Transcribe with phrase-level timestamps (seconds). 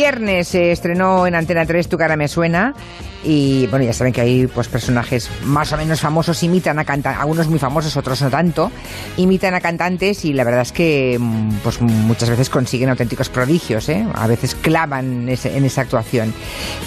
[0.00, 2.74] viernes se estrenó en Antena 3 Tu cara me suena
[3.22, 7.20] y bueno, ya saben que ahí pues personajes más o menos famosos imitan a cantantes,
[7.20, 8.70] algunos muy famosos, otros no tanto,
[9.16, 13.88] imitan a cantantes y la verdad es que mm, pues muchas veces consiguen auténticos prodigios,
[13.88, 14.06] ¿eh?
[14.14, 16.32] a veces clavan en esa actuación.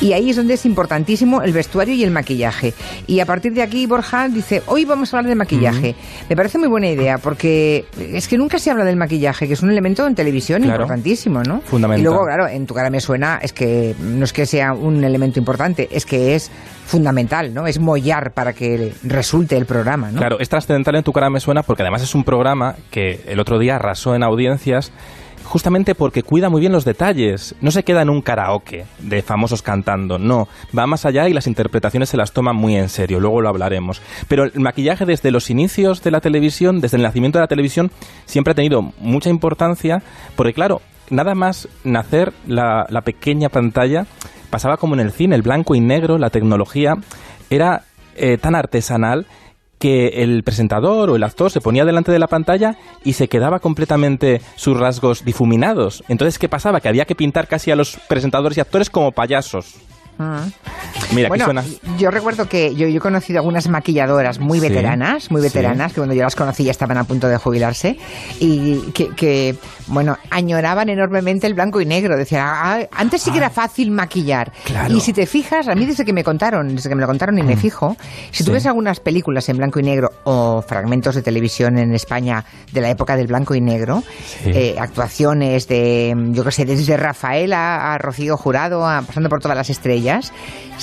[0.02, 2.74] Y ahí es donde es importantísimo el vestuario y el maquillaje.
[3.08, 5.96] Y a partir de aquí Borja dice, hoy vamos a hablar de maquillaje.
[6.30, 9.62] Me parece muy buena idea porque es que nunca se habla del maquillaje, que es
[9.62, 11.62] un elemento en televisión importantísimo, ¿no?
[11.62, 12.02] Fundamental.
[12.02, 15.04] Y luego, claro, en tu cara me suena, es que no es que sea un
[15.04, 16.52] elemento importante, es que es
[16.86, 17.68] fundamental, ¿no?
[17.68, 20.20] Es mollar para que resulte el programa, ¿no?
[20.20, 23.40] Claro, es trascendental en tu cara me suena porque además es un programa que el
[23.40, 24.92] otro día arrasó en audiencias
[25.44, 27.56] justamente porque cuida muy bien los detalles.
[27.62, 30.48] No se queda en un karaoke de famosos cantando, no.
[30.78, 34.02] Va más allá y las interpretaciones se las toman muy en serio, luego lo hablaremos.
[34.28, 37.92] Pero el maquillaje desde los inicios de la televisión, desde el nacimiento de la televisión,
[38.26, 40.02] siempre ha tenido mucha importancia
[40.36, 44.06] porque, claro, nada más nacer la, la pequeña pantalla
[44.50, 46.96] pasaba como en el cine, el blanco y negro, la tecnología
[47.50, 49.26] era eh, tan artesanal
[49.80, 53.60] que el presentador o el actor se ponía delante de la pantalla y se quedaba
[53.60, 56.04] completamente sus rasgos difuminados.
[56.08, 56.80] Entonces, ¿qué pasaba?
[56.80, 59.76] Que había que pintar casi a los presentadores y actores como payasos.
[60.20, 60.46] Ah.
[61.14, 61.64] Mira, bueno,
[61.98, 66.24] yo recuerdo que yo, he conocido algunas maquilladoras muy veteranas, muy veteranas, que cuando yo
[66.24, 67.98] las conocí ya estaban a punto de jubilarse
[68.40, 69.56] y que,
[69.88, 72.18] bueno, añoraban enormemente el blanco y negro.
[72.18, 73.52] Decían, ah, antes sí que era ah.
[73.52, 74.52] fácil maquillar.
[74.90, 77.38] Y si te fijas, a mí desde que me contaron, desde que me lo contaron
[77.38, 77.60] y me mm.
[77.60, 77.98] fijo,
[78.32, 82.46] si tú ves algunas películas en blanco y negro o fragmentos de televisión en España
[82.72, 84.04] de la época del blanco y negro,
[84.46, 89.70] eh, actuaciones de, yo qué sé, desde Rafael a, Rocío Jurado, pasando por todas las
[89.70, 90.34] estrellas,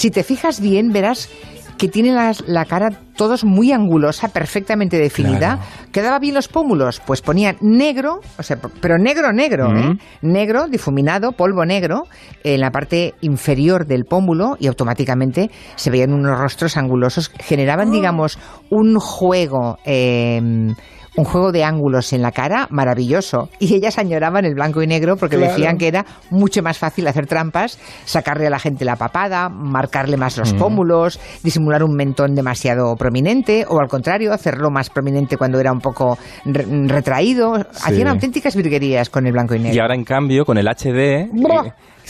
[0.00, 1.28] si te fijas bien, verás
[1.76, 2.14] que tiene
[2.46, 5.58] la, cara todos muy angulosa, perfectamente definida.
[5.92, 7.02] ¿Quedaba bien los pómulos?
[7.04, 9.98] Pues ponían negro, o sea, pero negro, negro, ¿eh?
[10.22, 12.04] Negro, difuminado, polvo negro,
[12.44, 17.30] en la parte inferior del pómulo y automáticamente se veían unos rostros angulosos.
[17.38, 17.92] Generaban, ah.
[17.92, 18.38] digamos,
[18.70, 19.76] un juego.
[19.84, 20.72] Eh,
[21.16, 23.48] un juego de ángulos en la cara maravilloso.
[23.58, 27.26] Y ellas añoraban el blanco y negro porque decían que era mucho más fácil hacer
[27.26, 32.94] trampas, sacarle a la gente la papada, marcarle más los pómulos, disimular un mentón demasiado
[32.96, 37.54] prominente o al contrario, hacerlo más prominente cuando era un poco retraído.
[37.84, 39.76] Hacían auténticas virguerías con el blanco y negro.
[39.76, 41.28] Y ahora en cambio con el HD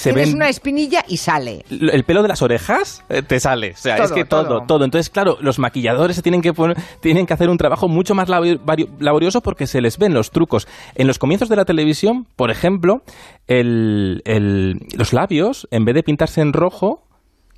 [0.00, 1.64] se Tienes una espinilla y sale.
[1.70, 3.72] El pelo de las orejas eh, te sale.
[3.72, 6.52] O sea, es que todo, todo, Entonces, claro, los maquilladores se tienen que,
[7.00, 10.66] tienen que hacer un trabajo mucho más laborioso porque se les ven los trucos.
[10.94, 13.02] En los comienzos de la televisión, por ejemplo,
[13.46, 17.02] los labios, en vez de pintarse en rojo,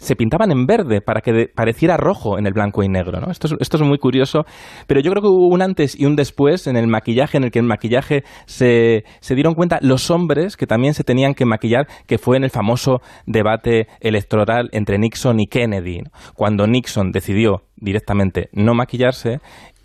[0.03, 3.31] se pintaban en verde para que pareciera rojo en el blanco y negro.
[3.31, 4.45] Esto, es, esto es muy curioso,
[4.89, 7.51] pero yo creo que hubo un antes y un después en el maquillaje, en el
[7.53, 11.87] que el maquillaje se, se dieron cuenta los hombres que también se tenían que maquillar,
[12.07, 16.01] que fue en el famoso debate electoral entre Nixon y Kennedy.
[16.35, 19.39] Cuando Nixon decidió directamente no maquillarse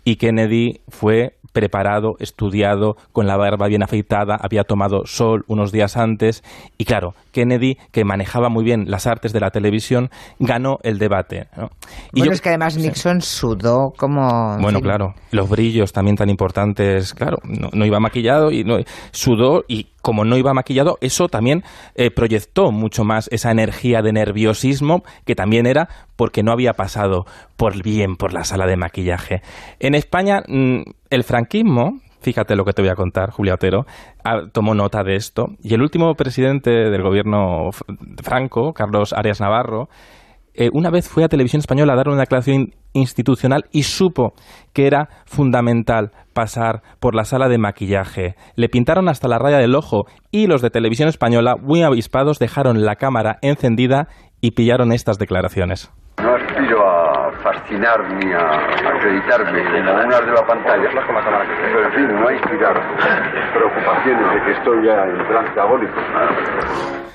[0.04, 5.96] y Kennedy fue preparado, estudiado, con la barba bien afeitada, había tomado sol unos días
[5.96, 6.42] antes
[6.76, 11.48] y claro, Kennedy, que manejaba muy bien las artes de la televisión, ganó el debate.
[12.12, 14.58] Y bueno, es que además Nixon sudó como...
[14.58, 18.78] Bueno, claro, los brillos también tan importantes, claro, no, iba maquillado y no,
[19.10, 24.12] sudó y como no iba maquillado, eso también eh, proyectó mucho más esa energía de
[24.12, 29.42] nerviosismo que también era porque no había pasado por bien por la sala de maquillaje.
[29.80, 33.84] En España, mm, el franquismo, fíjate lo que te voy a contar, Julia Otero,
[34.24, 35.46] ah, tomó nota de esto.
[35.62, 37.70] Y el último presidente del gobierno
[38.22, 39.88] franco, Carlos Arias Navarro,
[40.60, 44.32] eh, una vez fue a Televisión Española a dar una declaración institucional y supo
[44.72, 48.34] que era fundamental pasar por la sala de maquillaje.
[48.56, 52.84] Le pintaron hasta la raya del ojo y los de Televisión Española, muy avispados, dejaron
[52.84, 54.08] la cámara encendida
[54.40, 55.92] y pillaron estas declaraciones.
[56.20, 56.97] No a
[57.52, 58.40] fascinar ni a
[58.96, 60.90] acreditarme como un de la pantalla,
[61.72, 62.82] pero en fin, no a inspirar
[63.54, 65.94] preocupaciones de que estoy ya en trance agónico.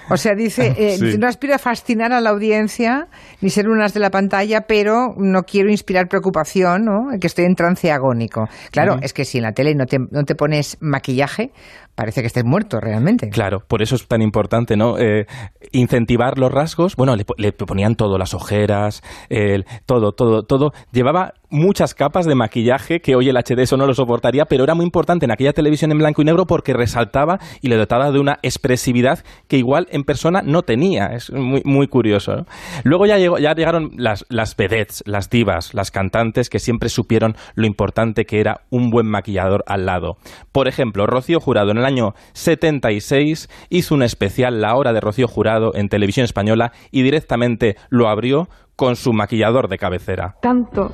[0.10, 3.08] O sea, dice, eh, no aspiro a fascinar a la audiencia
[3.42, 7.20] ni ser unas de la pantalla, pero no quiero inspirar preocupación, ¿no?
[7.20, 8.48] Que estoy en trance agónico.
[8.72, 11.52] Claro, es que si en la tele no te, no te pones maquillaje,
[11.96, 13.30] parece que estés muerto realmente.
[13.30, 14.98] Claro, por eso es tan importante, ¿no?
[14.98, 15.26] Eh,
[15.72, 16.96] incentivar los rasgos.
[16.96, 20.72] Bueno, le, ponían todo, las ojeras, el, todo, todo, todo.
[20.92, 24.74] Llevaba muchas capas de maquillaje que hoy el HD eso no lo soportaría, pero era
[24.74, 28.20] muy importante en aquella televisión en blanco y negro porque resaltaba y le dotaba de
[28.20, 31.08] una expresividad que igual en persona no tenía.
[31.08, 32.46] Es muy, muy curioso.
[32.84, 38.26] Luego ya, llegaron las, las vedettes, las divas, las cantantes que siempre supieron lo importante
[38.26, 40.18] que era un buen maquillador al lado.
[40.52, 45.28] Por ejemplo, Rocío Jurado en el año 76, hizo un especial La Hora de Rocío
[45.28, 50.36] Jurado en televisión española y directamente lo abrió con su maquillador de cabecera.
[50.42, 50.92] Tanto,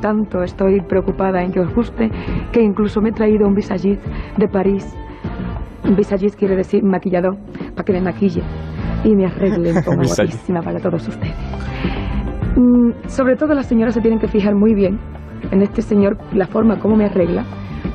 [0.00, 2.10] tanto estoy preocupada en que os guste
[2.52, 4.86] que incluso me he traído un visagiste de París.
[5.88, 7.36] Un visagiste quiere decir maquillador,
[7.74, 8.42] para que me maquille
[9.04, 11.34] y me arregle un poco guapísima para todos ustedes.
[12.56, 14.98] Mm, sobre todo las señoras se tienen que fijar muy bien
[15.50, 17.44] en este señor, la forma como me arregla,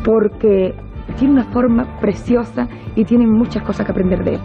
[0.04, 0.74] porque
[1.18, 4.42] tiene una forma preciosa y tiene muchas cosas que aprender de él.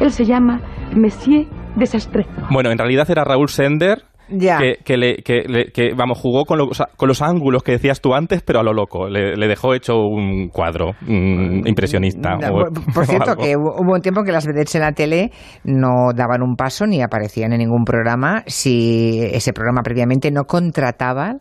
[0.00, 0.60] Él se llama
[0.94, 1.46] Monsieur
[1.76, 2.26] Desastre.
[2.50, 6.58] Bueno, en realidad era Raúl Sender, que, le, que, vamos, jugó con,
[6.96, 9.08] con, los ángulos que decías tú antes, pero a lo loco.
[9.08, 12.38] Le, dejó hecho un cuadro impresionista.
[12.94, 15.30] por, cierto, que hubo un tiempo en que las vedettes en la tele
[15.64, 21.36] no daban un paso ni aparecían en ningún programa si ese programa previamente no contrataba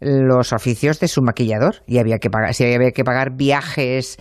[0.00, 4.18] los oficios de su maquillador y había que pagar, si había que pagar viajes,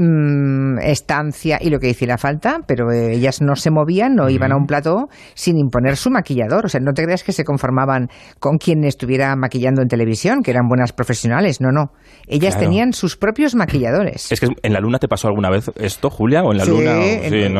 [0.00, 4.56] mm, estancia y lo que hiciera falta, pero ellas no se movían, no iban a
[4.56, 6.66] un plató sin imponer su maquillador.
[6.66, 8.08] O sea, no te creas que se conformaban
[8.38, 11.60] con quien estuviera maquillando en televisión, que eran buenas profesionales.
[11.60, 11.92] No, no.
[12.26, 14.30] Ellas tenían sus propios maquilladores.
[14.32, 16.92] Es que en la luna te pasó alguna vez esto, Julia, o en la luna.
[17.04, 17.54] en,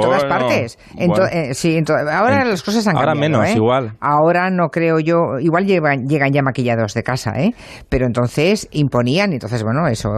[0.00, 0.78] todas partes.
[0.96, 3.36] Eh, sí, ahora las cosas han ahora cambiado.
[3.36, 3.56] Ahora menos, ¿eh?
[3.56, 3.96] igual.
[4.00, 5.38] Ahora no creo yo.
[5.40, 7.54] Igual llegan, llegan ya maquillados de casa, ¿eh?
[7.88, 10.08] Pero entonces imponían, y entonces, bueno, eso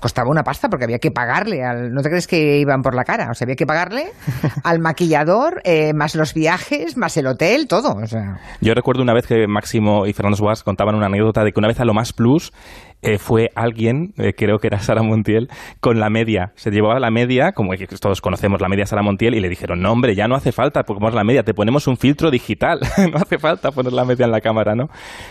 [0.00, 1.94] costaba una pasta porque había que pagarle al.
[1.94, 3.30] ¿No te crees que iban por la cara?
[3.30, 4.12] O sea, había que pagarle
[4.62, 7.94] al maquillador, eh, más los viajes, más el hotel, todo.
[7.96, 8.38] O sea.
[8.60, 11.68] Yo recuerdo una vez que Máximo y Fernando Suárez contaban una anécdota de que una
[11.68, 12.52] vez a lo más plus
[13.02, 15.48] eh, fue alguien, eh, creo que era Sara Montiel,
[15.80, 16.52] con la media.
[16.56, 19.92] Se llevaba la media, como todos conocemos la media Sara Montiel, y le dijeron, no
[19.92, 22.80] hombre, ya no hace falta, porque es la media, te ponemos un filtro digital,
[23.12, 24.88] no hace falta poner la media en la cámara, ¿no?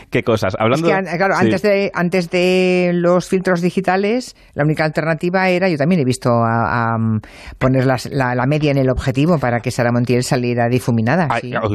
[0.10, 0.56] Qué cosas.
[0.58, 6.02] Hablando claro, antes, de, antes de los filtros digitales, la única alternativa era, yo también
[6.02, 6.98] he visto a,
[7.58, 11.28] poner la, media en el objetivo para que Sara Montiel saliera difuminada.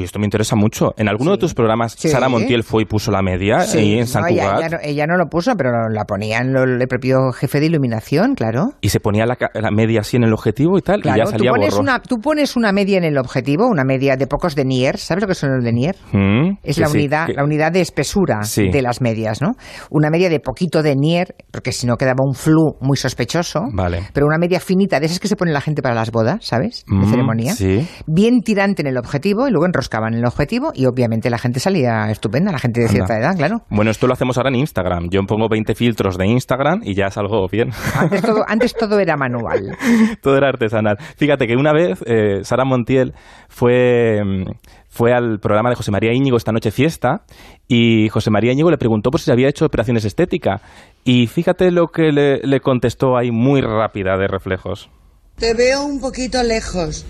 [0.03, 0.95] esto me interesa mucho.
[0.97, 4.25] En alguno de tus programas, Sara Montiel fue y puso la media y en San
[4.31, 8.73] ella, no, lo puso, pero la ponían el propio jefe de iluminación, claro.
[8.81, 9.37] Y se ponía la,
[9.71, 12.57] media así en el objetivo y tal, y ya salía tú pones, una, tú pones
[12.57, 15.65] una media en el objetivo, una media de pocos denier, ¿sabes lo que son los
[15.65, 15.97] denier?
[16.13, 19.53] Mm, es la unidad, la unidad de espesura de las medias, ¿no?
[19.91, 23.61] Una media de poquito denier, porque si no quedaba un flu muy sospechoso.
[23.73, 24.03] Vale.
[24.13, 26.85] Pero una media finita, de esas que se pone la gente para las bodas, ¿sabes?
[26.87, 27.55] De mm, ceremonia.
[27.55, 27.87] Sí.
[28.07, 31.61] Bien tirante en el objetivo y luego enroscaban en el objetivo y obviamente la gente
[31.61, 33.63] salía estupenda, la gente de cierta edad, claro.
[33.71, 35.09] Bueno, esto lo hacemos ahora en Instagram.
[35.11, 37.71] Yo pongo 20 filtros de Instagram y ya salgo bien.
[37.95, 39.77] Antes todo, antes todo era manual.
[40.23, 40.97] todo era artesanal.
[41.17, 43.15] Fíjate que una vez eh, Sara Montiel
[43.49, 44.51] fue, mm,
[44.89, 47.23] fue al programa de José María Íñigo esta noche fiesta
[47.69, 50.63] y José María Íñigo le preguntó por si se había hecho operaciones estéticas
[51.05, 54.91] y fíjate lo que le, contestó ahí muy rápida de reflejos.
[55.37, 57.07] Te veo un poquito lejos.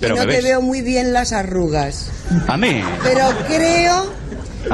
[0.00, 2.10] y no te veo muy bien las arrugas.
[2.48, 2.82] A mí.
[3.02, 4.04] Pero creo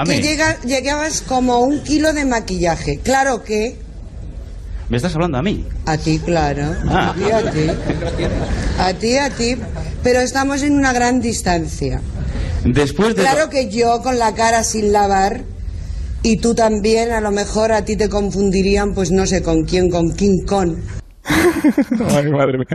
[0.04, 2.98] que llega, llegabas como un kilo de maquillaje.
[2.98, 3.76] Claro que
[4.88, 5.64] ¿Me estás hablando a mí?
[5.86, 6.74] A ti, claro.
[6.86, 7.10] Ah.
[7.10, 7.66] A ti, a ti.
[8.78, 9.56] A ti, a ti.
[10.02, 12.02] Pero estamos en una gran distancia.
[12.62, 13.22] Después de...
[13.22, 15.44] Claro que yo con la cara sin lavar
[16.22, 19.88] y tú también, a lo mejor a ti te confundirían, pues no sé con quién,
[19.88, 20.76] con King Kong.
[22.16, 22.66] Ay, madre mía.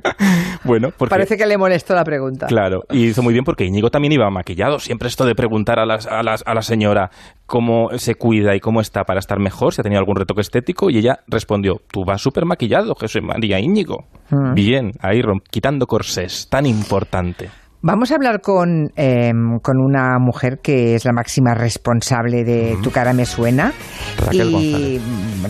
[0.64, 1.10] Bueno, porque...
[1.10, 2.48] Parece que le molestó la pregunta.
[2.48, 4.80] Claro, y hizo muy bien porque Íñigo también iba maquillado.
[4.80, 7.12] Siempre esto de preguntar a, las, a, las, a la señora
[7.46, 10.90] cómo se cuida y cómo está para estar mejor, si ha tenido algún retoque estético,
[10.90, 14.06] y ella respondió, tú vas súper maquillado, Jesús María Íñigo.
[14.30, 14.54] Mm.
[14.54, 17.50] Bien, ahí quitando corsés, tan importante.
[17.82, 22.90] Vamos a hablar con, em, con, una mujer que es la máxima responsable de Tu
[22.90, 23.72] cara me suena.
[24.18, 25.02] Raquel González.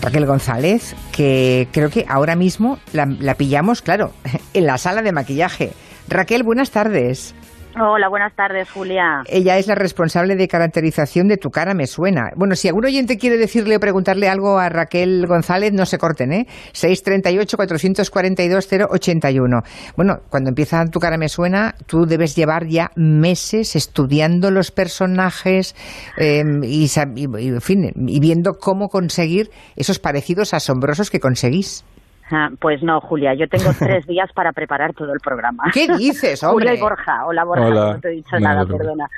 [0.02, 4.12] Raquel González, que creo que ahora mismo la, la pillamos, claro,
[4.52, 5.72] en la sala de maquillaje.
[6.06, 7.34] Raquel, buenas tardes.
[7.80, 9.22] Hola, buenas tardes, Julia.
[9.26, 12.30] Ella es la responsable de caracterización de Tu cara me suena.
[12.34, 16.32] Bueno, si algún oyente quiere decirle o preguntarle algo a Raquel González, no se corten,
[16.32, 16.48] ¿eh?
[16.72, 19.62] 638-442-081.
[19.96, 25.76] Bueno, cuando empieza Tu cara me suena, tú debes llevar ya meses estudiando los personajes
[26.16, 31.84] em, y, y, en fin, y viendo cómo conseguir esos parecidos asombrosos que conseguís.
[32.30, 35.64] Ah, pues no, Julia, yo tengo tres días para preparar todo el programa.
[35.72, 36.66] ¿Qué dices, hombre?
[36.66, 37.26] Julia y Borja.
[37.26, 39.08] Hola, Borja, no te he dicho nada, perdona.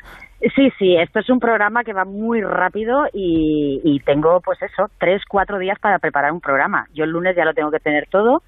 [0.55, 4.89] Sí, sí, esto es un programa que va muy rápido y, y tengo, pues eso,
[4.99, 6.87] tres, cuatro días para preparar un programa.
[6.95, 8.43] Yo el lunes ya lo tengo que tener todo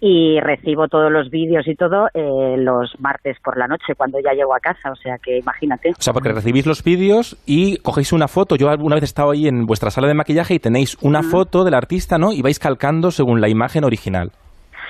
[0.00, 4.32] y recibo todos los vídeos y todo eh, los martes por la noche cuando ya
[4.32, 5.90] llego a casa, o sea que imagínate.
[5.90, 8.56] O sea, porque recibís los vídeos y cogéis una foto.
[8.56, 11.64] Yo alguna vez he estado ahí en vuestra sala de maquillaje y tenéis una foto
[11.64, 12.32] del artista, ¿no?
[12.32, 14.32] Y vais calcando según la imagen original.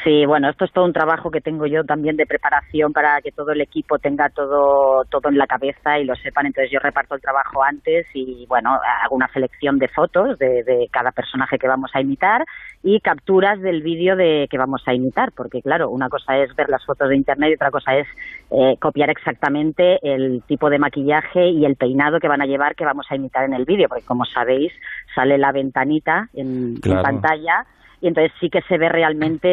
[0.07, 3.33] Sí, bueno, esto es todo un trabajo que tengo yo también de preparación para que
[3.33, 6.47] todo el equipo tenga todo, todo en la cabeza y lo sepan.
[6.47, 10.87] Entonces yo reparto el trabajo antes y, bueno, hago una selección de fotos de, de
[10.93, 12.45] cada personaje que vamos a imitar
[12.85, 16.69] y capturas del vídeo de que vamos a imitar, porque claro, una cosa es ver
[16.69, 18.07] las fotos de internet y otra cosa es
[18.53, 22.85] eh, copiar exactamente el tipo de maquillaje y el peinado que van a llevar que
[22.85, 24.73] vamos a imitar en el vídeo, porque como sabéis
[25.17, 27.67] sale la ventanita en pantalla
[28.01, 29.49] y entonces sí que se ve realmente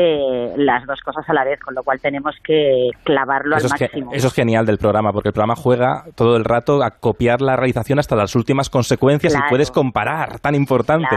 [0.57, 4.11] las dos cosas a la vez, con lo cual tenemos que clavarlo al máximo.
[4.13, 7.55] eso es genial del programa, porque el programa juega todo el rato a copiar la
[7.55, 11.15] realización hasta las últimas consecuencias y puedes comparar, tan importante.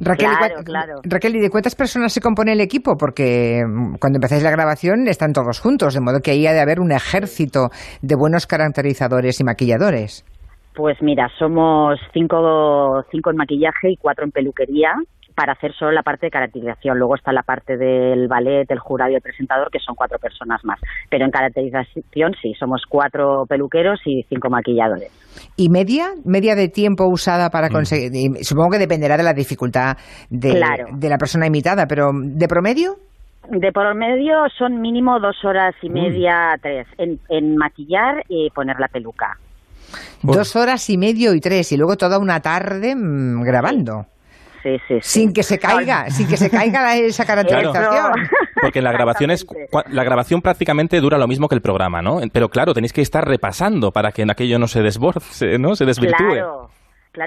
[0.00, 0.30] Raquel,
[1.04, 2.96] Raquel, ¿y de cuántas personas se compone el equipo?
[2.98, 6.60] Porque mm, cuando empezáis la grabación están todos juntos, de modo que ahí ha de
[6.60, 7.68] haber un ejército
[8.02, 10.24] de buenos caracterizadores y maquilladores.
[10.74, 14.92] Pues mira, somos cinco, cinco en maquillaje y cuatro en peluquería
[15.34, 16.98] para hacer solo la parte de caracterización.
[16.98, 20.64] Luego está la parte del ballet, el jurado y el presentador, que son cuatro personas
[20.64, 20.80] más.
[21.10, 25.10] Pero en caracterización sí, somos cuatro peluqueros y cinco maquilladores.
[25.56, 26.10] ¿Y media?
[26.24, 27.72] ¿Media de tiempo usada para mm.
[27.72, 28.44] conseguir?
[28.44, 29.96] Supongo que dependerá de la dificultad
[30.30, 30.60] de,
[30.92, 32.94] de la persona imitada, pero ¿de promedio?
[33.48, 38.88] De promedio son mínimo dos horas y media, tres, en, en maquillar y poner la
[38.88, 39.36] peluca.
[40.22, 44.06] Dos horas y medio y tres, y luego toda una tarde mm, grabando
[44.64, 48.12] sí, sí, Sin que se caiga, sin que se caiga esa caracterización.
[48.60, 49.46] porque la grabación es
[49.90, 52.20] la grabación prácticamente dura lo mismo que el programa, ¿no?
[52.32, 55.76] Pero claro, tenéis que estar repasando para que en aquello no se desborde, ¿no?
[55.76, 56.32] Se desvirtúe.
[56.32, 56.70] Claro,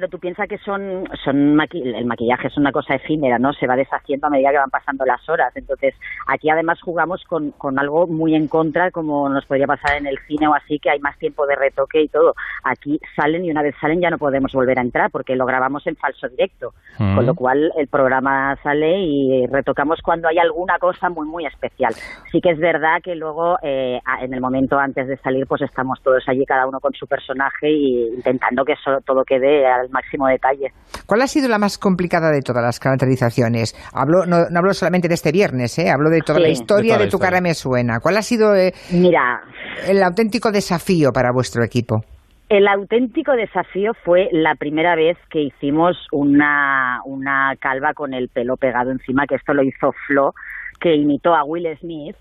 [0.09, 3.53] tú piensas que son, son el maquillaje es una cosa efímera, ¿no?
[3.53, 5.55] Se va deshaciendo a medida que van pasando las horas.
[5.55, 5.95] Entonces,
[6.27, 10.17] aquí además jugamos con, con algo muy en contra, como nos podría pasar en el
[10.27, 12.35] cine o así, que hay más tiempo de retoque y todo.
[12.63, 15.85] Aquí salen y una vez salen ya no podemos volver a entrar porque lo grabamos
[15.87, 16.73] en falso directo.
[16.97, 21.93] Con lo cual el programa sale y retocamos cuando hay alguna cosa muy, muy especial.
[22.31, 26.01] Sí que es verdad que luego, eh, en el momento antes de salir, pues estamos
[26.01, 30.27] todos allí, cada uno con su personaje y intentando que eso, todo quede al máximo
[30.27, 30.71] detalle.
[31.05, 33.75] ¿Cuál ha sido la más complicada de todas las caracterizaciones?
[33.93, 35.89] Hablo, no, hablo solamente de este viernes, ¿eh?
[35.89, 37.99] hablo de toda la historia de, Tu cara me suena.
[37.99, 39.41] ¿Cuál ha sido eh, Mira,
[39.87, 42.01] el auténtico desafío para vuestro equipo?
[42.49, 48.55] El auténtico desafío fue la primera vez que hicimos una, una calva con el pelo
[48.55, 50.31] pegado encima, que esto lo hizo Flo,
[50.79, 52.15] que imitó a Will Smith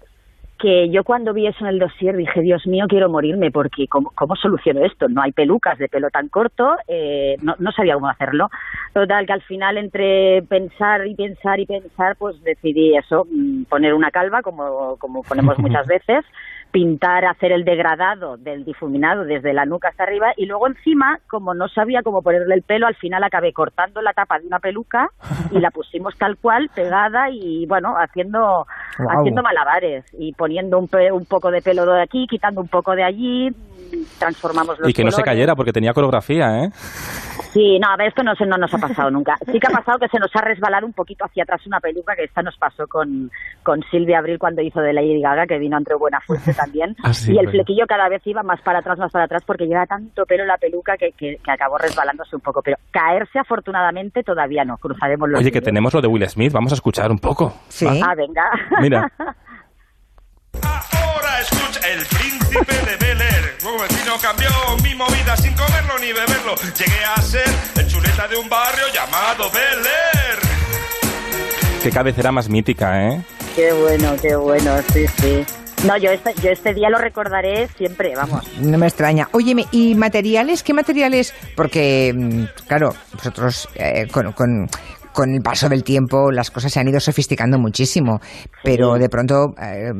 [0.59, 4.11] que yo cuando vi eso en el dossier dije, Dios mío, quiero morirme porque ¿cómo,
[4.15, 5.09] cómo soluciono esto?
[5.09, 8.49] No hay pelucas de pelo tan corto, eh, no, no sabía cómo hacerlo.
[8.93, 13.95] Total, que al final entre pensar y pensar y pensar, pues decidí eso, mm, poner
[13.95, 16.25] una calva como, como ponemos muchas veces,
[16.71, 21.55] pintar, hacer el degradado del difuminado desde la nuca hasta arriba y luego encima, como
[21.55, 25.09] no sabía cómo ponerle el pelo, al final acabé cortando la tapa de una peluca
[25.51, 28.67] y la pusimos tal cual, pegada y bueno, haciendo,
[29.11, 33.05] haciendo malabares y poniendo un, un poco de pelo de aquí, quitando un poco de
[33.05, 33.51] allí,
[34.19, 36.71] transformamos los Y que no se cayera porque tenía coreografía, ¿eh?
[37.53, 39.35] Sí, no, a ver, esto no, no nos ha pasado nunca.
[39.51, 42.15] Sí que ha pasado que se nos ha resbalado un poquito hacia atrás una peluca,
[42.15, 43.31] que esta nos pasó con,
[43.63, 46.95] con Silvia Abril cuando hizo de Lady Gaga, que vino entre buena fuerza también.
[47.07, 49.87] Ah, y el flequillo cada vez iba más para atrás, más para atrás, porque lleva
[49.87, 52.63] tanto pelo la peluca que, que, acabó resbalándose un poco.
[52.63, 54.77] Pero caerse, afortunadamente, todavía no.
[54.77, 57.53] Cruzaremos los Oye, que tenemos lo de Will Smith, vamos a escuchar un poco.
[57.69, 57.87] Sí.
[57.87, 58.43] Ah, venga.
[58.87, 59.11] Mira.
[60.63, 63.57] Ahora escucha el príncipe de Bel Air.
[63.65, 64.49] Nuevo vecino cambió
[64.85, 66.55] mi movida sin comerlo ni beberlo.
[66.79, 70.39] Llegué a ser el chuleta de un barrio llamado Bel Air.
[71.83, 73.21] Qué cabecera más mítica, ¿eh?
[73.57, 75.45] Qué bueno, qué bueno, sí, sí.
[75.85, 78.45] No, yo este, yo este día lo recordaré siempre, vamos.
[78.59, 79.29] No me extraña.
[79.33, 80.63] Óyeme, ¿y materiales?
[80.63, 81.35] ¿Qué materiales?
[81.57, 84.69] Porque, mm, claro, vosotros eh, con, con
[85.25, 88.21] el paso del tiempo las cosas se han ido sofisticando muchísimo,
[88.63, 89.91] pero de pronto, eh,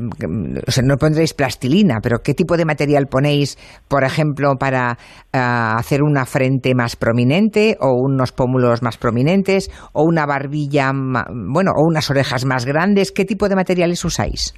[0.65, 3.57] o sea, no pondréis plastilina, pero ¿qué tipo de material ponéis,
[3.87, 4.97] por ejemplo, para
[5.33, 11.71] eh, hacer una frente más prominente o unos pómulos más prominentes o una barbilla, bueno,
[11.75, 13.11] o unas orejas más grandes?
[13.11, 14.53] ¿Qué tipo de materiales usáis?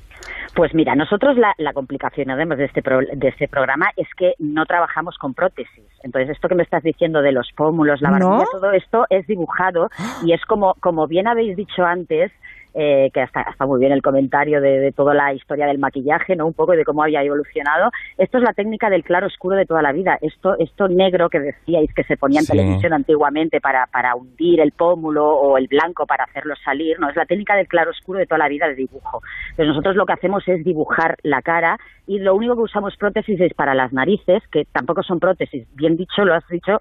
[0.56, 4.66] Pues mira, nosotros la, la complicación además de este, de este programa es que no
[4.66, 5.86] trabajamos con prótesis.
[6.04, 9.90] Entonces, esto que me estás diciendo de los pómulos, la barbilla, todo esto es dibujado
[10.24, 12.32] y es como, como bien habéis dicho antes,
[12.74, 16.46] eh, que está, está, muy bien el comentario de, toda la historia del maquillaje, ¿no?
[16.46, 17.90] Un poco de cómo había evolucionado.
[18.18, 20.18] Esto es la técnica del claro oscuro de toda la vida.
[20.22, 24.72] Esto, esto negro que decíais que se ponía en televisión antiguamente para, para hundir el
[24.72, 27.10] pómulo o el blanco para hacerlo salir, ¿no?
[27.10, 29.22] Es la técnica del claro oscuro de toda la vida de dibujo.
[29.56, 33.40] Pero nosotros lo que hacemos es dibujar la cara y lo único que usamos prótesis
[33.40, 36.80] es para las narices, que tampoco son prótesis, bien dicho, lo has dicho,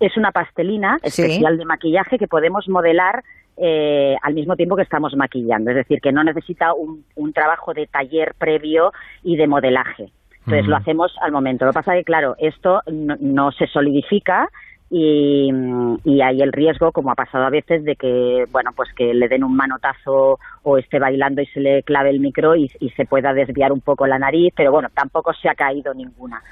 [0.00, 3.22] es una pastelina especial de maquillaje que podemos modelar
[3.60, 5.70] eh, al mismo tiempo que estamos maquillando.
[5.70, 10.10] Es decir, que no necesita un, un trabajo de taller previo y de modelaje.
[10.46, 11.64] Entonces lo hacemos al momento.
[11.64, 14.48] Lo que pasa es que, claro, esto no, se solidifica
[14.90, 15.50] y,
[16.22, 19.44] hay el riesgo, como ha pasado a veces, de que, bueno, pues que le den
[19.44, 23.70] un manotazo o esté bailando y se le clave el micro y se pueda desviar
[23.72, 26.42] un poco la nariz, pero bueno, tampoco se ha caído ninguna.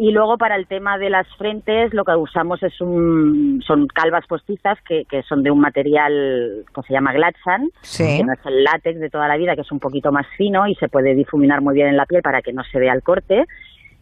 [0.00, 4.24] Y luego para el tema de las frentes lo que usamos es un, son calvas
[4.28, 8.62] postizas que, que son de un material que se llama Glatsan, que no es el
[8.62, 11.62] látex de toda la vida, que es un poquito más fino y se puede difuminar
[11.62, 13.44] muy bien en la piel para que no se vea el corte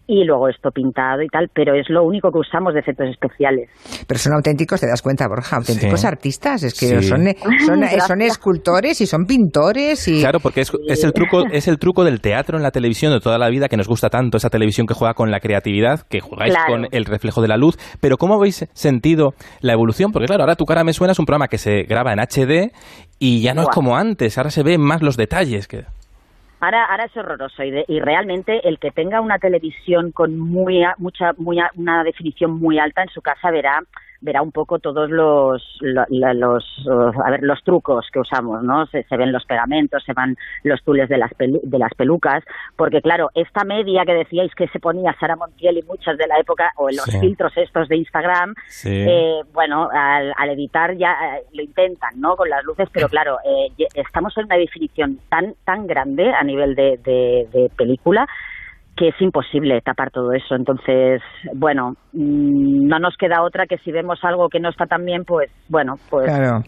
[0.06, 3.68] y luego esto pintado y tal, pero es lo único que usamos de efectos especiales.
[4.06, 7.26] Pero son auténticos, te das cuenta, Borja, auténticos artistas, es que son,
[8.06, 10.20] son, escultores y son pintores y...
[10.20, 13.20] Claro, porque es, es, el truco, es el truco del teatro en la televisión de
[13.20, 16.20] toda la vida que nos gusta tanto, esa televisión que juega con la creatividad, que
[16.20, 20.12] jugáis con el reflejo de la luz, pero ¿cómo habéis sentido la evolución?
[20.12, 22.72] Porque claro, ahora Tu cara me suena es un programa que se graba en HD
[23.18, 25.84] y ya no es como antes, ahora se ven más los detalles que...
[26.60, 31.34] Ahora, ahora es horroroso y, y, realmente el que tenga una televisión con muy mucha
[31.36, 33.82] muy una definición muy alta en su casa verá
[34.20, 36.88] verá un poco todos los, los,
[37.24, 38.86] a ver, los trucos que usamos, ¿no?
[38.86, 42.44] Se, ven los pegamentos, se van los tules de las, de las pelucas,
[42.76, 46.38] porque claro, esta media que decíais que se ponía Sara Montiel y muchas de la
[46.38, 48.54] época, o en los filtros estos de Instagram,
[48.84, 52.36] eh, bueno, al, editar ya eh, lo intentan, ¿no?
[52.36, 56.74] Con las luces, pero claro, eh, estamos en una definición tan, tan grande a nivel
[56.74, 58.26] de, de película
[58.96, 60.54] que es imposible tapar todo eso.
[60.54, 61.20] Entonces,
[61.54, 65.24] bueno, mm, no nos queda otra que si vemos algo que no está tan bien,
[65.24, 66.26] pues bueno, pues...
[66.26, 66.62] Claro,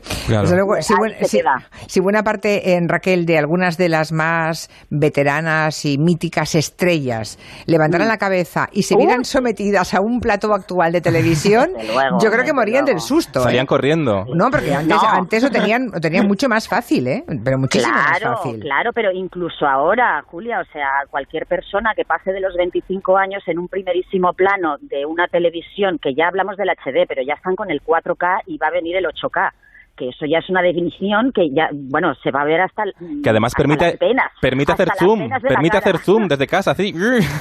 [1.87, 8.06] si, buena parte, en Raquel, de algunas de las más veteranas y míticas estrellas levantaran
[8.06, 8.11] mm.
[8.11, 11.70] la cabeza y se vieran sometidas a un plato actual de televisión,
[12.23, 13.40] yo creo que morían del susto.
[13.40, 13.68] Salían ¿eh?
[13.68, 14.24] corriendo.
[14.35, 17.24] No, porque antes, antes lo tenían, lo tenían mucho más fácil, ¿eh?
[17.42, 18.61] Pero muchísimo más fácil.
[18.61, 23.42] Claro, pero incluso ahora, Julia, o sea, cualquier persona que pase de los 25 años
[23.46, 27.54] en un primerísimo plano de una televisión, que ya hablamos del HD, pero ya están
[27.54, 29.52] con el 4K y va a venir el 8K
[29.98, 32.84] que eso ya es una definición que ya, bueno, se va a ver hasta
[33.22, 33.98] Que además permite,
[34.40, 36.94] permite hacer zoom, permite hacer zoom desde casa, así.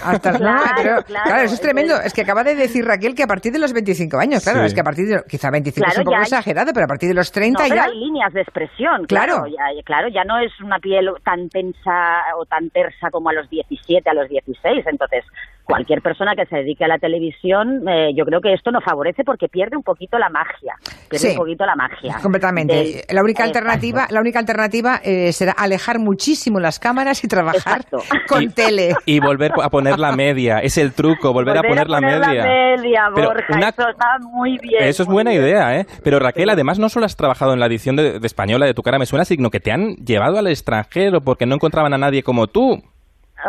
[0.03, 1.95] Hasta, claro, claro, eso es tremendo.
[2.03, 4.73] Es que acaba de decir Raquel que a partir de los 25 años, claro, es
[4.73, 7.31] que a partir de, quizá 25 es un poco exagerado, pero a partir de los
[7.31, 7.83] 30 ya...
[7.83, 9.45] hay líneas de expresión, claro.
[9.47, 13.49] Ya, claro, ya no es una piel tan tensa o tan tersa como a los
[13.49, 15.23] 17, a los 16, entonces
[15.67, 19.23] cualquier persona que se dedique a la televisión, eh, yo creo que esto no favorece
[19.23, 20.75] porque pierde un poquito la magia,
[21.09, 22.17] pierde un poquito la magia.
[22.21, 23.03] Completamente.
[23.09, 27.85] la única alternativa, la única alternativa eh, será alejar muchísimo las cámaras y trabajar
[28.27, 28.95] con tele.
[29.05, 33.09] Y volver a poner la media, es el truco, volver, a poner, la media.
[33.09, 34.83] Borja, eso está muy bien.
[34.83, 35.85] Eso es buena idea, ¿eh?
[36.03, 38.81] Pero Raquel, además no solo has trabajado en la edición de, de española de Tu
[38.81, 42.23] cara me suena, sino que te han llevado al extranjero porque no encontraban a nadie
[42.23, 42.81] como tú.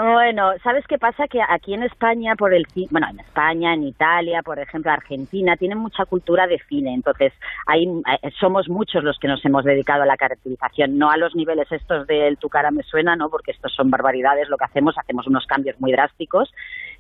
[0.01, 1.27] Bueno, ¿sabes qué pasa?
[1.27, 5.79] Que aquí en España, por el bueno, en España, en Italia, por ejemplo, Argentina, tienen
[5.79, 6.95] mucha cultura de cine.
[6.95, 7.33] Entonces,
[7.67, 11.35] hay, eh, somos muchos los que nos hemos dedicado a la caracterización, no a los
[11.35, 13.29] niveles estos del tu cara me suena, ¿no?
[13.29, 16.53] Porque estos son barbaridades lo que hacemos, hacemos unos cambios muy drásticos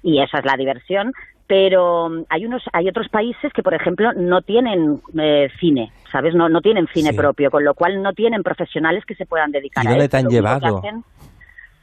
[0.03, 1.13] y esa es la diversión.
[1.47, 6.35] Pero mm, hay unos, hay otros países que, por ejemplo, no tienen eh, cine, ¿sabes?
[6.35, 9.85] No, no tienen cine propio, con lo cual no tienen profesionales que se puedan dedicar
[9.85, 10.83] ¿Y a dónde te han llevado?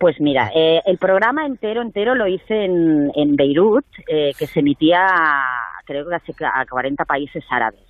[0.05, 4.59] Pues mira, eh, el programa entero, entero lo hice en, en Beirut, eh, que se
[4.59, 5.03] emitía,
[5.83, 7.81] creo que a 40 países árabes.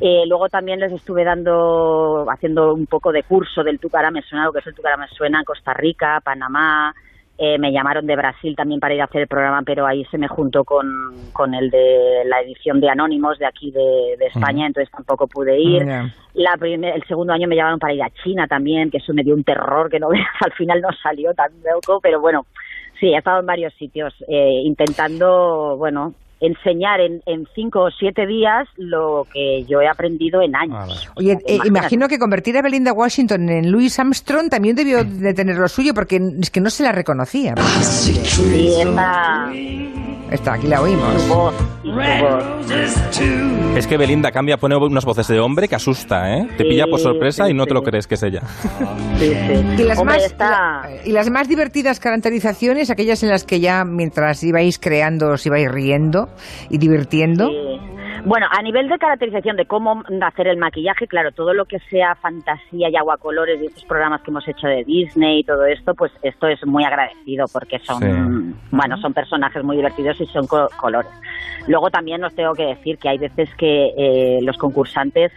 [0.00, 4.44] Eh, luego también les estuve dando, haciendo un poco de curso del Tucara me suena,
[4.44, 6.94] lo que es el Tucara me suena, Costa Rica, Panamá,
[7.42, 10.18] eh, me llamaron de Brasil también para ir a hacer el programa, pero ahí se
[10.18, 10.86] me juntó con,
[11.32, 15.82] con el de la edición de Anónimos de aquí de, España, entonces tampoco pude ir.
[16.34, 19.34] La el segundo año me llamaron para ir a China también, que eso me dio
[19.34, 22.44] un terror que no al final no salió tan loco, pero bueno,
[23.00, 28.26] sí, he estado en varios sitios eh, intentando, bueno, enseñar en, en, cinco o siete
[28.26, 31.06] días lo que yo he aprendido en años.
[31.08, 35.34] Ah, Oye, eh, imagino que convertir a Belinda Washington en Louis Armstrong también debió de
[35.34, 37.54] tener lo suyo, porque es que no se la reconocía.
[37.82, 38.14] Sí,
[40.30, 41.14] Está, aquí la oímos.
[43.76, 46.48] Es que Belinda cambia, pone unas voces de hombre que asusta, ¿eh?
[46.56, 48.42] Te pilla por sorpresa y no te lo crees que es ella.
[49.20, 50.34] ¿Y, las más,
[51.04, 55.70] y las más divertidas caracterizaciones, aquellas en las que ya mientras ibais creando os ibais
[55.70, 56.28] riendo
[56.68, 57.48] y divirtiendo.
[58.24, 62.14] Bueno, a nivel de caracterización de cómo hacer el maquillaje, claro, todo lo que sea
[62.16, 66.12] fantasía y aguacolores y estos programas que hemos hecho de Disney y todo esto, pues
[66.22, 71.10] esto es muy agradecido porque son, bueno, son personajes muy divertidos y son colores.
[71.66, 75.32] Luego también os tengo que decir que hay veces que eh, los concursantes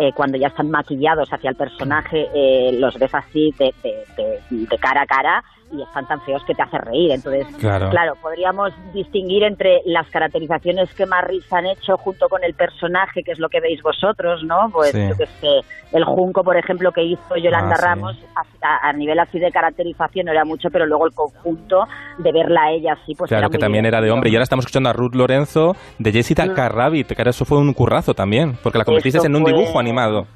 [0.00, 5.02] eh, cuando ya están maquillados hacia el personaje, eh, los ves así de, de, cara
[5.02, 7.12] a cara y están tan feos que te hace reír.
[7.12, 7.90] Entonces, claro.
[8.20, 13.32] podríamos distinguir entre las caracterizaciones que más risa han hecho junto con el personaje, que
[13.32, 14.70] es lo que veis vosotros, ¿no?
[14.72, 15.60] Pues que
[15.92, 18.16] el Junco, por ejemplo, que hizo Yolanda ah, Ramos,
[18.60, 21.84] a, nivel así de caracterización no era mucho, pero luego el conjunto
[22.18, 24.30] de verla a ella así, pues Claro, que también era de hombre.
[24.30, 26.54] Y ahora estamos escuchando a Ruth Lorenzo de Jessica mm.
[26.54, 30.26] Carrabbit, que eso fue un currazo también, porque la convertiste en un dibujo animado.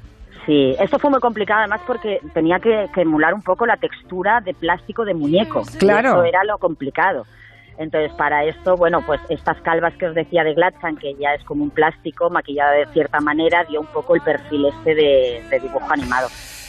[0.45, 4.53] Sí, esto fue muy complicado además porque tenía que, emular un poco la textura de
[4.53, 5.63] plástico de muñeco.
[5.79, 6.09] Claro.
[6.09, 7.25] Eso era lo complicado.
[7.77, 11.43] Entonces, para esto, bueno, pues estas calvas que os decía de Glatzan, que ya es
[11.43, 15.91] como un plástico maquillada de cierta manera, dio un poco el perfil este de, dibujo
[15.91, 16.27] animado.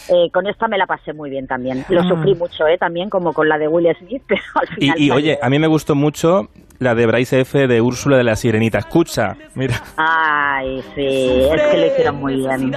[0.09, 1.85] Eh, con esta me la pasé muy bien también.
[1.89, 2.09] Lo ah.
[2.09, 2.77] sufrí mucho, ¿eh?
[2.79, 4.97] También como con la de Will Smith, pero al final...
[4.99, 7.67] Y, y oye, a mí me gustó mucho la de Bryce F.
[7.67, 8.79] de Úrsula de la Sirenita.
[8.79, 9.77] Escucha, mira.
[9.97, 12.73] Ay, sí, es que lo hicieron muy bien.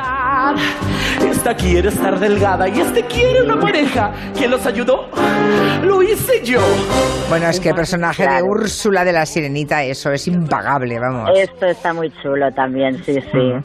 [1.30, 4.12] Esta quiere estar delgada y este quiere una pareja.
[4.36, 5.10] ¿Quién los ayudó?
[5.84, 6.62] Lo hice yo.
[7.30, 11.32] Bueno, es que el personaje de Úrsula de la Sirenita, eso es impagable, vamos.
[11.36, 13.38] Esto está muy chulo también, sí, sí.
[13.38, 13.64] Mm.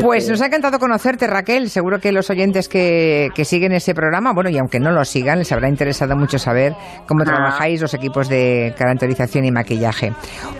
[0.00, 1.70] Pues nos ha encantado conocerte, Raquel.
[1.70, 5.50] Seguro que los oyentes que, siguen ese programa, bueno, y aunque no lo sigan, les
[5.52, 6.74] habrá interesado mucho saber
[7.06, 7.24] cómo ah.
[7.24, 10.12] trabajáis los equipos de caracterización y maquillaje.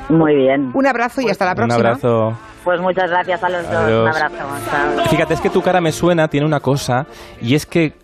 [0.09, 0.71] Muy bien.
[0.75, 1.79] Un abrazo y hasta la próxima.
[1.79, 2.39] Un abrazo.
[2.69, 3.83] Pues muchas gracias a los dos.
[3.83, 5.09] Un abrazo.
[5.09, 7.07] Fíjate, es que tu cara me suena, tiene una cosa,
[7.41, 7.95] y es que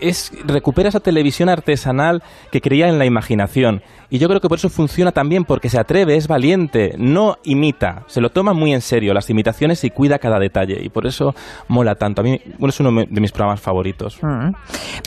[0.00, 3.82] es, recupera esa televisión artesanal que creía en la imaginación.
[4.08, 8.04] Y yo creo que por eso funciona también, porque se atreve, es valiente, no imita,
[8.06, 10.78] se lo toma muy en serio las imitaciones y cuida cada detalle.
[10.82, 11.34] Y por eso
[11.68, 12.22] mola tanto.
[12.22, 14.18] A mí es uno de mis programas favoritos.
[14.22, 14.52] Mm.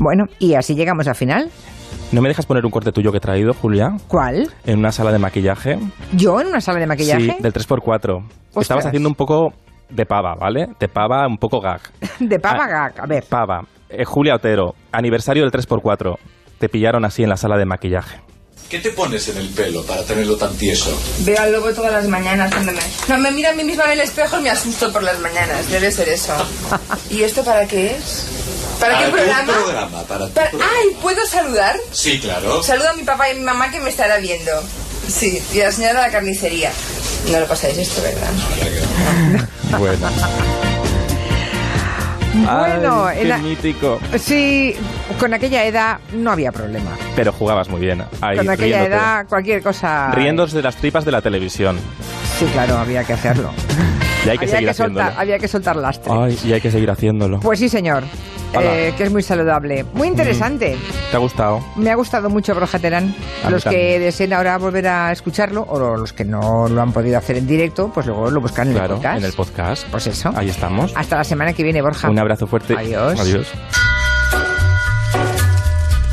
[0.03, 1.49] Bueno, y así llegamos al final.
[2.11, 3.97] ¿No me dejas poner un corte tuyo que he traído, Julia?
[4.07, 4.49] ¿Cuál?
[4.65, 5.77] En una sala de maquillaje.
[6.13, 7.23] ¿Yo en una sala de maquillaje?
[7.23, 8.23] Sí, del 3x4.
[8.61, 9.53] Estabas haciendo un poco
[9.89, 10.69] de pava, ¿vale?
[10.79, 11.81] De pava, un poco gag.
[12.19, 13.25] de pava ah, gag, a ver.
[13.29, 13.61] Pava.
[13.89, 16.17] Eh, Julia Otero, aniversario del 3x4.
[16.59, 18.21] Te pillaron así en la sala de maquillaje.
[18.69, 20.89] ¿Qué te pones en el pelo para tenerlo tan tieso?
[21.19, 22.79] Veo al lobo todas las mañanas cuando me...
[23.07, 25.69] No, me mira a mí misma en el espejo y me asusto por las mañanas.
[25.69, 26.33] Debe ser eso.
[27.09, 28.25] ¿Y esto para qué es?
[28.77, 29.53] ¿Para qué programa?
[29.53, 31.77] programa para Ay, ¿puedo saludar?
[31.91, 32.61] Sí, claro.
[32.61, 34.51] Saludo a mi papá y mi mamá que me estará viendo.
[35.07, 36.71] Sí, y a la señora de la carnicería.
[37.31, 39.47] No lo pasáis esto, ¿verdad?
[39.79, 40.11] bueno.
[42.33, 43.99] Bueno, qué mítico.
[44.19, 44.75] Sí,
[45.19, 46.91] con aquella edad no había problema.
[47.15, 48.03] Pero jugabas muy bien.
[48.19, 50.11] con aquella edad, cualquier cosa.
[50.11, 51.77] Riéndose de las tripas de la televisión.
[52.37, 53.51] Sí, claro, había que hacerlo.
[54.25, 55.09] Y hay que seguir haciéndolo.
[55.15, 56.11] había que soltar lastre.
[56.13, 57.39] Ay, y hay que seguir haciéndolo.
[57.39, 58.03] Pues sí, señor.
[58.59, 59.85] Eh, que es muy saludable.
[59.93, 60.75] Muy interesante.
[60.75, 61.11] Mm.
[61.11, 61.63] ¿Te ha gustado?
[61.77, 63.15] Me ha gustado mucho Broja Terán.
[63.49, 67.37] Los que deseen ahora volver a escucharlo, o los que no lo han podido hacer
[67.37, 69.17] en directo, pues luego lo buscan en el podcast.
[69.19, 69.87] en el podcast.
[69.91, 70.33] Pues eso.
[70.35, 70.91] Ahí estamos.
[70.95, 72.09] Hasta la semana que viene, Borja.
[72.09, 72.75] Un abrazo fuerte.
[72.77, 73.19] Adiós.
[73.19, 73.47] Adiós.